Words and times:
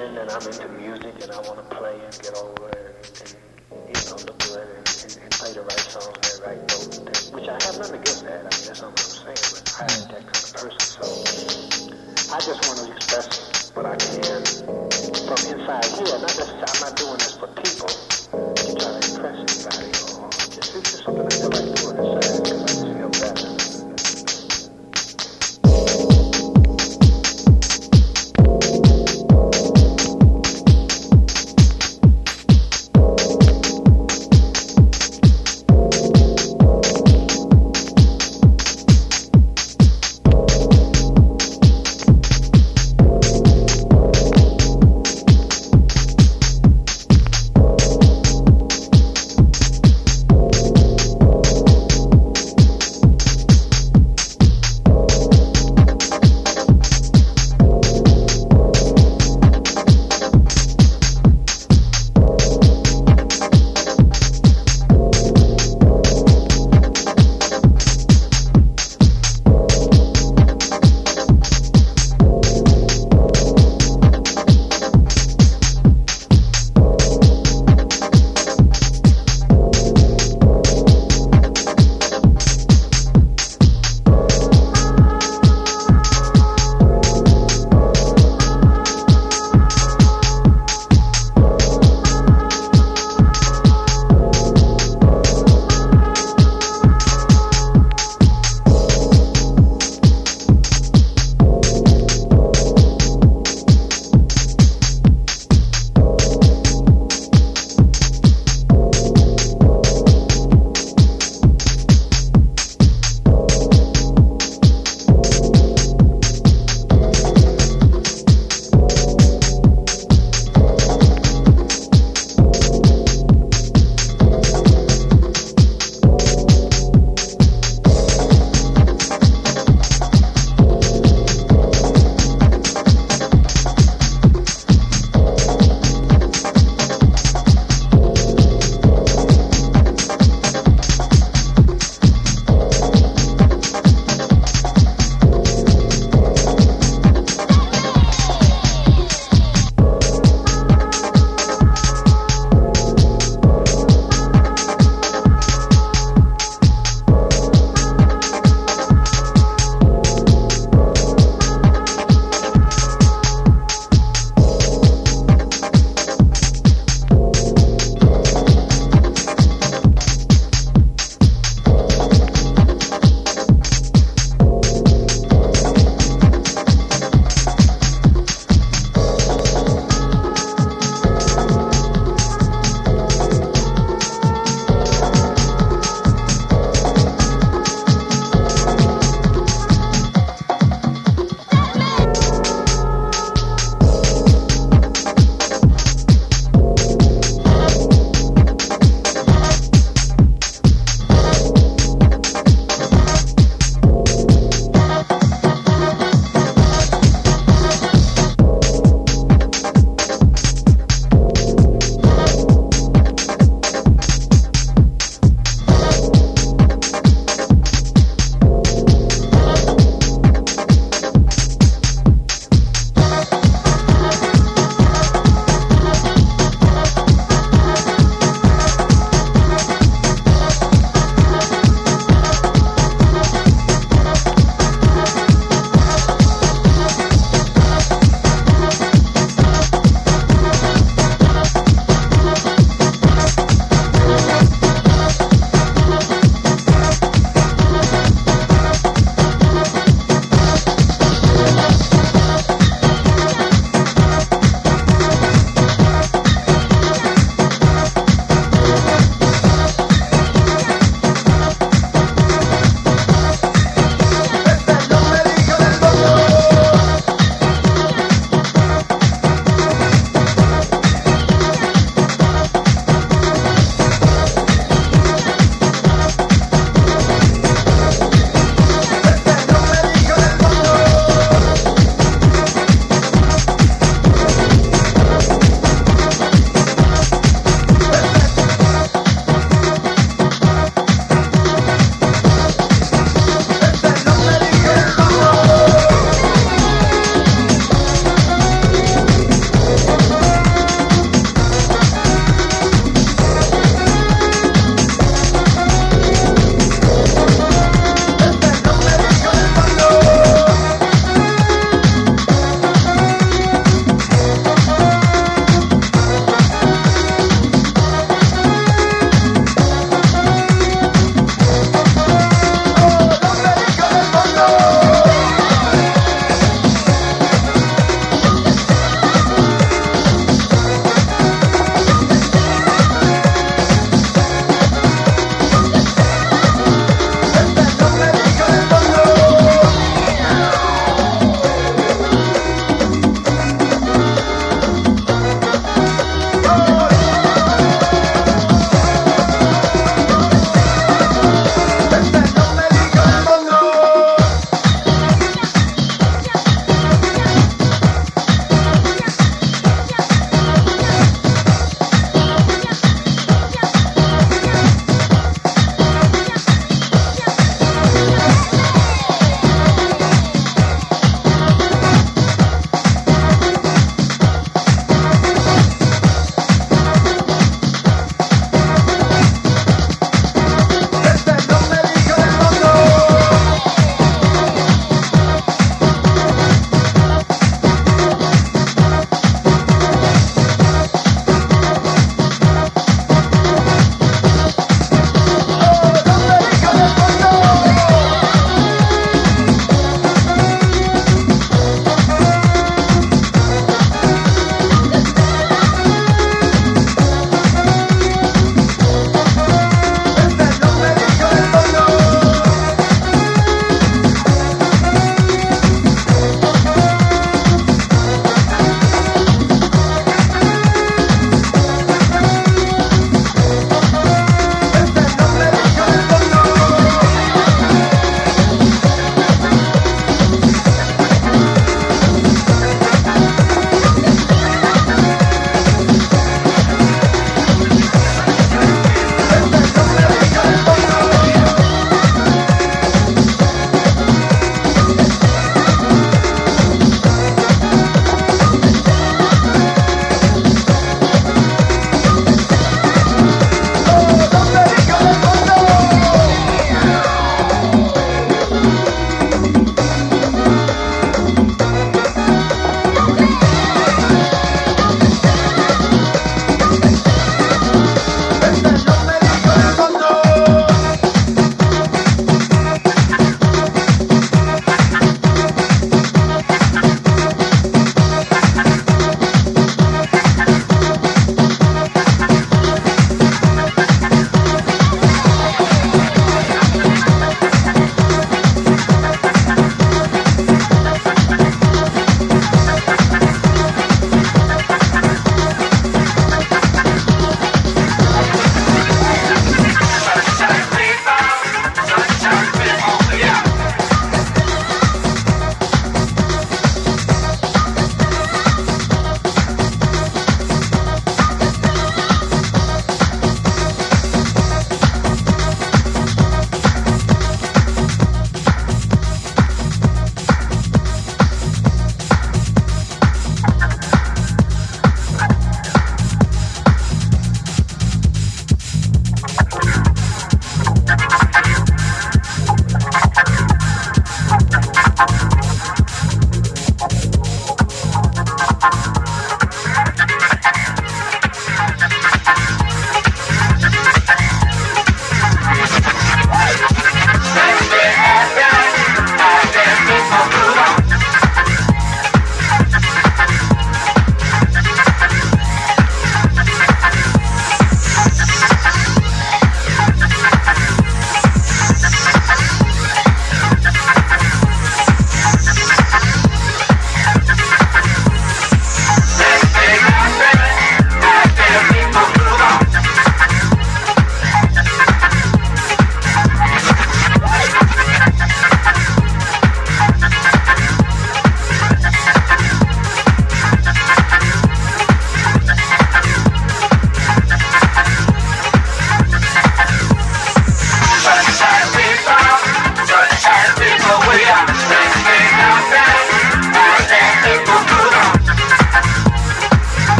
musician 0.00 0.18
and 0.18 0.30
I'm 0.30 0.46
into 0.46 0.68
music 0.68 1.22
and 1.22 1.32
I 1.32 1.40
want 1.40 1.56
to 1.56 1.76
play 1.76 1.96
it. 1.96 2.09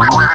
Wow. 0.00 0.29